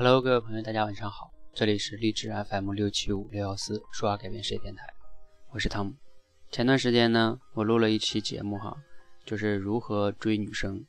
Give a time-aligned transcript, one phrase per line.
[0.00, 4.86] Hello，各位朋友，大家晚上好，这里是励志 FM 六七五六幺四说话改变世界电台，
[5.50, 5.92] 我是汤姆。
[6.52, 8.76] 前段时间呢，我录了一期节目哈，
[9.24, 10.86] 就是如何追女生。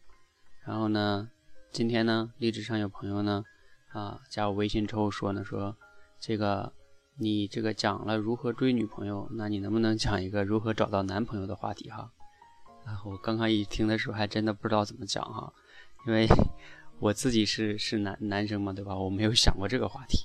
[0.64, 1.28] 然后呢，
[1.72, 3.44] 今天呢，励志上有朋友呢，
[3.94, 5.76] 啊，加我微信之后说呢，说
[6.20, 6.72] 这个
[7.18, 12.12] 你这个讲了如何追女朋友，那你能不能讲一个如何找到男朋友的话题哈？
[12.86, 15.52] 啊，我刚刚一听的时候还真的不知道怎么讲哈，
[16.06, 16.28] 因为。
[17.00, 18.94] 我自己是是男男生嘛，对吧？
[18.98, 20.20] 我没有想过这个话题。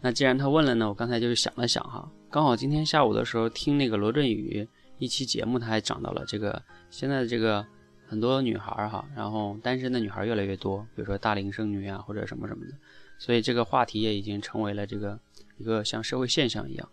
[0.00, 7.64] 那既然他问了呢，我刚才就是想了想哈，刚好今天下午的时候听那个罗振宇一期节目，他还讲到了这个现在的这个
[8.06, 12.72] 很多女孩哈，然后单身的女孩越来越多，比如说大龄剩女啊或者什么什么的，
[13.18, 15.18] 所以这个话题也已经成为了这个
[15.56, 16.88] 一个像社会现象一样。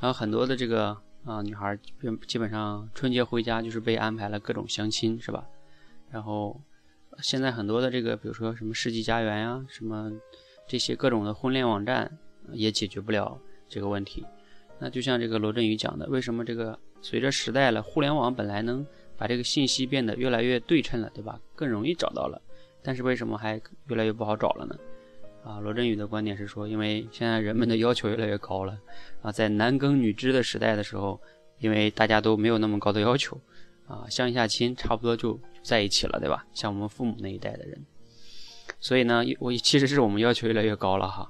[0.00, 1.78] 然后很多的这个啊女孩
[2.26, 5.46] 基本上春节回家就是被安排了各种相亲，是吧？
[6.10, 6.60] 然后。
[7.22, 10.12] 现在很多的这个，比如说什么世纪佳缘呀，什么
[10.66, 12.18] 这些各种的婚恋网站，
[12.52, 14.24] 也解决不了这个问题。
[14.78, 18.86] 那就像这个罗振宇讲的，为什么这个随着时代了，互联网本来能
[19.16, 21.38] 把这个信息变得越来越对称了，对吧？
[21.54, 22.40] 更容易找到了，
[22.82, 24.76] 但是为什么还越来越不好找了呢？
[25.44, 28.78] 啊，罗振宇的观点是说，因为现在人们的要求越来越高了
[29.22, 31.20] 啊，在男耕女织的时代的时候，
[31.58, 33.38] 因为大家都没有那么高的要求。
[33.90, 36.46] 啊，相一下亲，差不多就在一起了，对吧？
[36.54, 37.84] 像我们父母那一代的人，
[38.78, 41.28] 所以呢，我其实是我们要求越来越高了哈。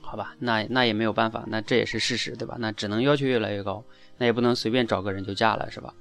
[0.00, 2.56] 好吧，那那也没有办法，那这也是事实，对吧？
[2.60, 3.84] 那只能要求越来越高，
[4.18, 5.92] 那也不能随便找个人就嫁了，是吧？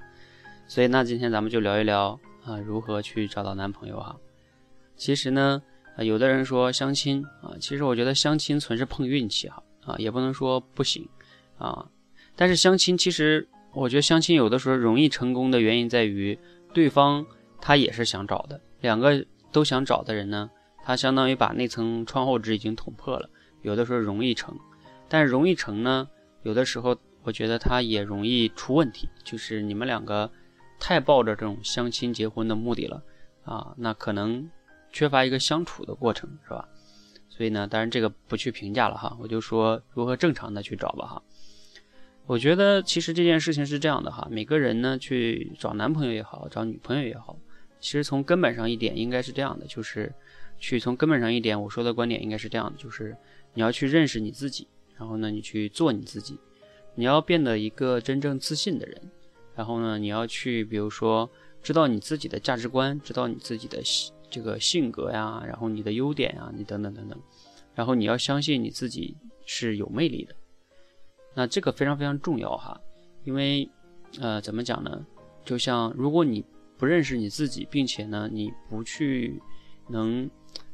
[0.68, 4.16] 所以那今天咱们就聊一聊啊，如何去找到男朋友哈。
[4.96, 5.60] 其实呢，
[5.98, 11.10] 有的人说相亲啊，其实我觉得相亲纯是碰运气哈啊，也不能说不行
[11.58, 11.90] 啊，
[12.36, 13.48] 但是相亲其实。
[13.74, 16.38] 我觉得相亲有的时候容易成功的原因在于，
[16.74, 17.26] 对方
[17.60, 20.50] 他也是想找的，两个都想找的人呢，
[20.84, 23.30] 他相当于把那层窗户纸已经捅破了，
[23.62, 24.56] 有的时候容易成，
[25.10, 26.08] 但是容易成呢，
[26.44, 30.30] 有的时候我觉得他也容易出问题，就是你们两个
[30.80, 33.02] 太抱着这种相亲结婚的目的了
[33.44, 34.50] 啊，那可能
[34.92, 36.68] 缺乏一个相处的过程，是吧？
[37.30, 41.24] 所以呢，当然这个不去评价了哈，我就说如何正常的去找吧哈。
[42.26, 47.38] 我觉得其实这件事情是这样的哈，每个人呢去找男朋友也好，找女朋友也好，
[47.82, 50.12] 其实从根本上一点应该是这样的，就是
[50.58, 53.16] 去从根本上一点，我说的观点应该是这样的，就是
[53.54, 54.68] 你要去认识你自己，
[54.98, 56.40] 然后呢你去做你自己，
[56.96, 59.02] 你要变得一个真正自信的人，
[59.54, 61.30] 然后呢你要去比如说
[61.62, 63.82] 知道你自己的价值观，知道你自己的
[64.30, 67.20] 这个性格呀，然后你的优点呀，你等等等等，
[67.76, 70.34] 然后你要相信你自己是有魅力的。
[71.36, 72.80] 那这个非常非常重要哈，
[73.24, 73.68] 因为，
[74.20, 75.04] 呃，怎么讲呢？
[75.44, 76.46] 就像如果你
[76.78, 79.42] 不认识你自己，并且呢，你不去
[79.90, 80.30] 能，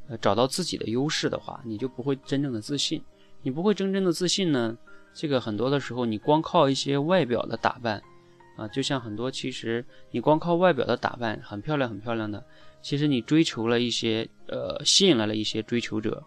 [0.09, 3.01] 呃，找到自己的优势的话，你就不会真正的自信。
[3.41, 4.77] 你不会真正的自信呢，
[5.13, 8.03] 这个很多的时候，你光靠一些外表的打扮，
[8.57, 12.43] 啊，就像很多其实你光靠外表的打扮很漂亮很漂亮的，
[12.81, 16.21] 其实你追求了一些，呃，吸引来了一些追求者，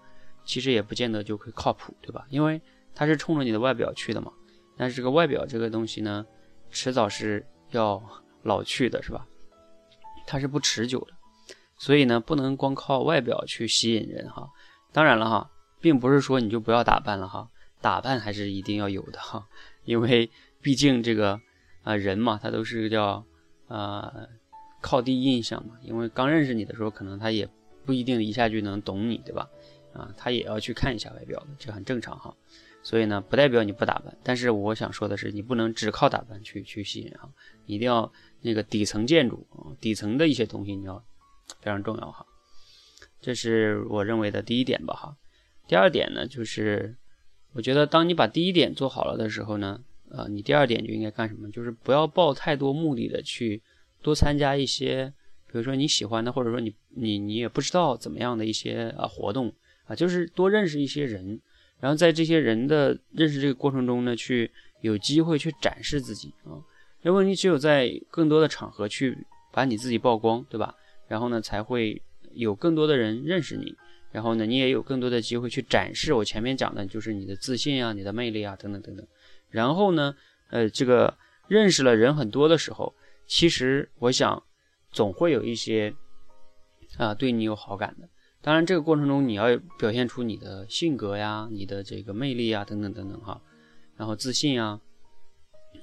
[0.47, 2.26] 其实也不见得就会靠谱，对吧？
[2.31, 2.59] 因为。
[2.95, 4.33] 他是冲着你的外表去的嘛？
[4.77, 6.27] 但是这个外表这个东西呢，
[6.71, 8.03] 迟早是要
[8.43, 9.27] 老去的，是吧？
[10.27, 11.13] 它是不持久的，
[11.77, 14.49] 所以呢，不能光靠外表去吸引人哈。
[14.93, 17.49] 当然了哈，并不是说你就不要打扮了哈，
[17.81, 19.47] 打扮还是一定要有的哈，
[19.85, 20.31] 因为
[20.61, 21.41] 毕竟这个
[21.83, 23.25] 啊人嘛，他都是叫
[23.69, 24.29] 呃
[24.81, 25.75] 靠第一印象嘛。
[25.83, 27.49] 因为刚认识你的时候，可能他也
[27.85, 29.49] 不一定一下就能懂你，对吧？
[29.93, 32.35] 啊，他也要去看一下外表的，这很正常哈。
[32.84, 37.31] 所以呢，不代表你不打扮，但是我想说的是，你不能只靠打扮去去吸引啊，
[37.65, 40.98] 一定要那个底层建筑啊，底层的一些东西你要
[41.60, 42.26] 非常重要哈。
[43.20, 45.16] 这是我认为的第一点吧哈。
[45.69, 46.97] 第二点呢，就是
[47.53, 51.49] 我觉得当你把第一点做好了的时候呢，呃，你第二点就应该干什么？
[51.53, 53.62] 就是不要抱太多目的的去
[54.03, 55.14] 多参加一些，
[55.47, 59.55] 比如说你喜欢的，或者说你你你也不知道怎么样的一些啊活动
[59.85, 61.40] 啊，就是多认识一些人。
[61.82, 64.49] 然后在这些人的认识这个过程中呢，去
[64.82, 66.62] 有机会去展示自己啊，
[67.02, 69.19] 因为你只有在更多的场合去
[69.50, 70.76] 把你自己曝光，对吧？
[71.08, 72.00] 然后呢，才会
[72.34, 73.75] 有更多的人认识你，
[74.12, 79.05] 然后呢，你也有更多的机会去展示我前面讲的，就是你的自信啊、你的魅力啊等等等等。
[79.50, 80.14] 然后呢，
[80.50, 81.19] 呃，这个
[81.49, 82.94] 认识了人很多的时候，
[83.26, 84.40] 其实我想
[84.93, 85.93] 总会有一些
[86.96, 88.08] 啊对你有好感的。
[88.43, 93.41] 当然，这个过程中你要表现出你的性格呀、你的这个魅力啊等等等等哈，
[93.97, 94.81] 然后自信啊，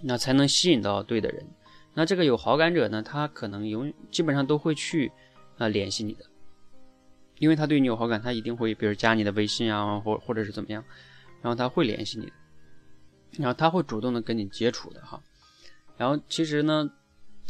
[0.03, 1.47] 那才能吸引到对的人。
[1.93, 5.09] 那这个有好感者呢，他可能永基本上都会去
[5.57, 6.25] 啊联系你的
[7.37, 10.83] 因为他对你有好感，他一定会比如加你的微信啊，或或者是怎么样，
[11.41, 12.29] 然后他会联系你，
[13.37, 15.21] 然后他会主动的跟你接触的哈。
[15.95, 16.91] 然后其实呢，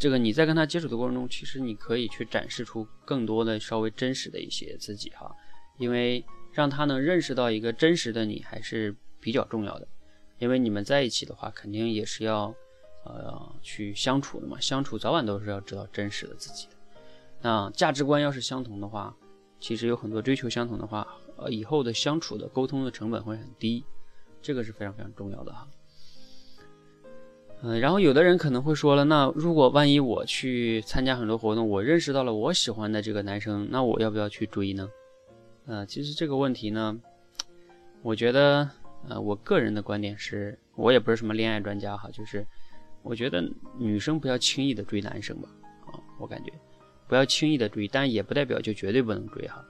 [0.00, 5.30] 这个你在跟他接触的过程中，其实你可以去展示出更多的稍微真实的一些自己哈，
[5.76, 6.24] 因为
[6.54, 9.86] 让他能认识到一个真实的你还是比较重要的。
[10.38, 12.46] 因为你们在一起的话，肯定也是要
[13.04, 16.72] 呃去相处的嘛，相处早晚都是要知道真实的自己的。
[17.42, 19.14] 那价值观要是相同的话，
[19.60, 21.06] 其实有很多追求相同的话，
[21.36, 23.84] 呃，以后的相处的沟通的成本会很低，
[24.40, 25.68] 这个是非常非常重要的哈。
[27.62, 34.88] 嗯，然后有的人可能会说了，那如果万一我去参加很多活动，我认识到了我喜欢的这个男生，那我要不要去追呢？
[35.66, 36.98] 呃，其实这个问题呢，
[38.02, 38.66] 我觉得，
[39.10, 42.46] 呃，我个人的观点是，我也不是什么恋爱专家哈，就是
[43.02, 43.46] 我觉得
[43.78, 45.48] 女生不要轻易的追男生吧，
[45.92, 46.50] 啊，我感觉
[47.06, 49.62] 不要轻易的追，但也不代表就绝对不能追哈，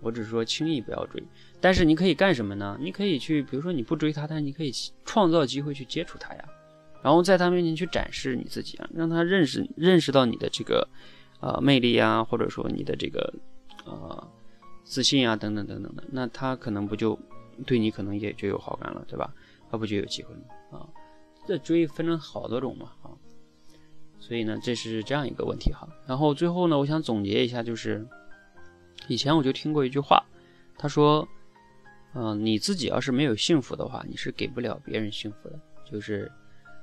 [0.00, 1.20] 我只是说轻易不要追，
[1.60, 2.78] 但是你可以干什么呢？
[2.80, 4.70] 你可以去，比如说你不追他，但你可以
[5.04, 6.44] 创造机会去接触他呀。
[7.04, 10.88] 然后在他面前去展示你自己啊，让他认识认识到你的这个，
[11.38, 13.34] 呃，魅力啊，或者说你的这个，
[13.84, 14.32] 呃，
[14.84, 17.18] 自信啊，等等等等的，那他可能不就
[17.66, 19.30] 对你可能也就有好感了，对吧？
[19.70, 20.88] 他不就有机会了啊？
[21.46, 23.12] 这追分成好多种嘛啊，
[24.18, 25.86] 所以呢，这是这样一个问题哈。
[26.06, 28.02] 然后最后呢，我想总结一下，就是
[29.08, 30.24] 以前我就听过一句话，
[30.78, 31.28] 他说，
[32.14, 36.32] 嗯，你自己要是没有幸福的话，你是给不了别人幸福的，就是。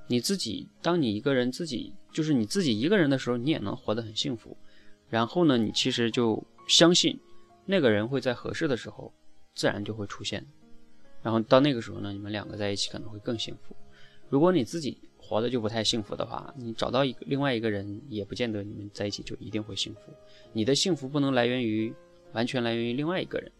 [0.07, 4.57] 你自己，当你一个人自己就是你自己一个人的时候，你也能活得很幸福。
[5.09, 7.19] 然后呢，你其实就相信
[7.65, 9.13] 那个人会在合适的时候
[9.53, 10.45] 自然就会出现。
[11.21, 13.75] 然后到那个时候呢，你们两个在一起可能会更幸福。
[14.30, 20.00] 如果你自己活得就不太幸福的话，你找到一个另外一个人也不见得你们在一起就一定会幸福。
[20.51, 21.94] 你的幸福不能来源于
[22.33, 23.51] 完全来源于另外一个人。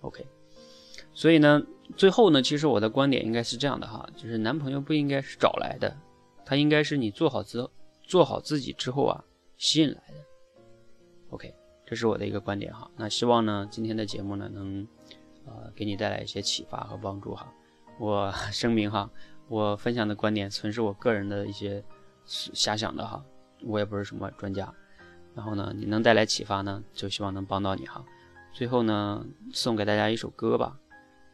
[0.00, 0.26] OK。
[1.12, 1.62] 所以呢，
[1.96, 5.96] 最后呢，其实我的观点应该是这样的哈，就是男朋友不应该是找来的，
[6.44, 7.68] 他应该是你做好之
[8.02, 9.24] 做好自己之后啊
[9.56, 10.14] 吸引来的。
[11.30, 11.54] OK，
[11.86, 12.90] 这是我的一个观点哈。
[12.96, 14.86] 那希望呢今天的节目呢能
[15.46, 17.52] 呃给你带来一些启发和帮助哈。
[17.98, 19.10] 我声明哈，
[19.48, 21.84] 我分享的观点纯是我个人的一些
[22.24, 23.22] 瞎想的哈，
[23.62, 24.72] 我也不是什么专家。
[25.34, 28.04] 然后呢，你能带来启发呢，就希望能帮到你哈。
[28.52, 30.76] 最后呢，送给大家一首歌吧。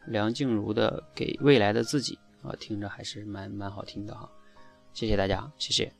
[0.07, 2.17] 梁静茹的《给未来的自己》
[2.47, 4.29] 啊，听着还是蛮蛮好听的哈，
[4.93, 5.91] 谢谢大家，谢谢。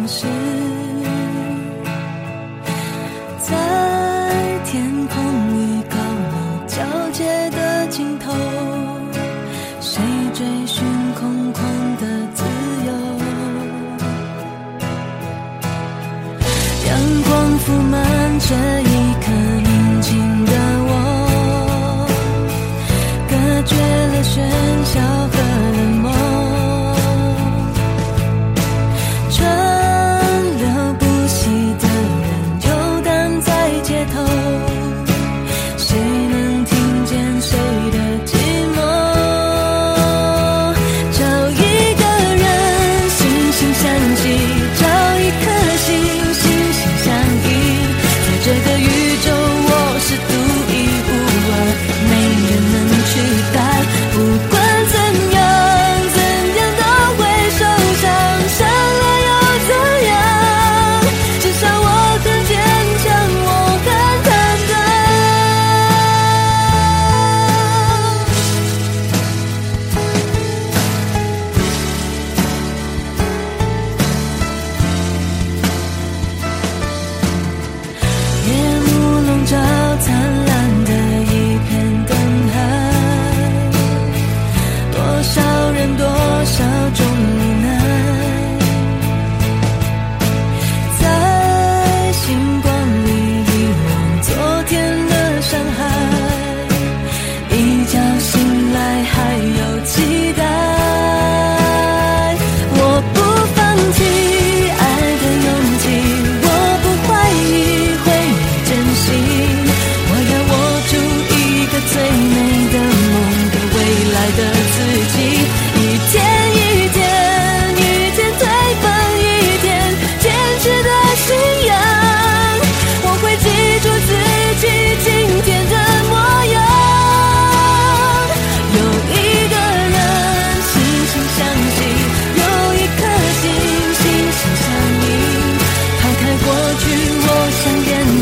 [0.00, 0.31] 的城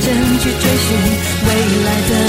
[0.02, 0.96] 去追寻
[1.46, 1.50] 未
[1.84, 2.19] 来的。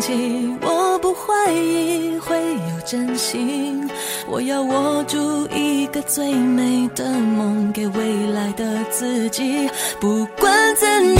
[0.00, 3.88] 起我不怀疑会有真心。
[4.28, 9.68] 我要握住一个最美的梦给未来的自己。
[10.00, 11.14] 不管怎样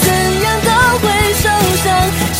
[0.00, 1.48] 怎样都会受
[1.82, 2.39] 伤。